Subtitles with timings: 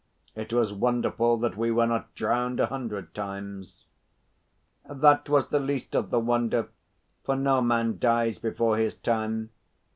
[0.33, 3.85] "It was wonderful that we were not drowned a hundred times."
[4.89, 6.69] "That was the least of the wonder,
[7.23, 9.51] for no man dies before his time.